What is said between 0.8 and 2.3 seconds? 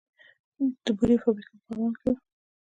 د بورې فابریکه په بغلان کې وه